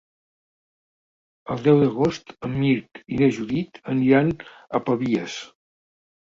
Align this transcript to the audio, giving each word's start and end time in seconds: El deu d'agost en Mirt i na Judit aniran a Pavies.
El 1.55 1.61
deu 1.67 1.81
d'agost 1.83 2.33
en 2.49 2.55
Mirt 2.63 3.03
i 3.17 3.19
na 3.21 3.29
Judit 3.37 3.79
aniran 3.95 4.33
a 4.49 4.83
Pavies. 4.89 5.39